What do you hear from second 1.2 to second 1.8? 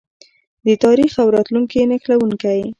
او راتلونکي